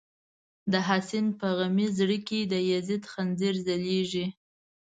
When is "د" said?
0.71-0.73, 2.51-2.53